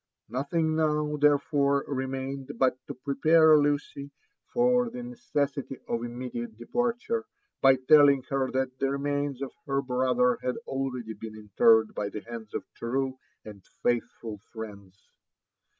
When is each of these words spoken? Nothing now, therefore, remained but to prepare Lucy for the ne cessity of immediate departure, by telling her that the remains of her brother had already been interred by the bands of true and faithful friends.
Nothing 0.29 0.75
now, 0.75 1.15
therefore, 1.17 1.85
remained 1.87 2.53
but 2.57 2.75
to 2.87 2.95
prepare 2.95 3.55
Lucy 3.55 4.09
for 4.51 4.89
the 4.89 5.03
ne 5.03 5.13
cessity 5.13 5.77
of 5.87 6.03
immediate 6.03 6.57
departure, 6.57 7.25
by 7.61 7.75
telling 7.75 8.23
her 8.29 8.49
that 8.49 8.79
the 8.79 8.89
remains 8.89 9.43
of 9.43 9.51
her 9.67 9.79
brother 9.79 10.39
had 10.41 10.55
already 10.65 11.13
been 11.13 11.35
interred 11.35 11.93
by 11.93 12.09
the 12.09 12.21
bands 12.21 12.55
of 12.55 12.63
true 12.75 13.19
and 13.45 13.63
faithful 13.83 14.39
friends. 14.51 15.07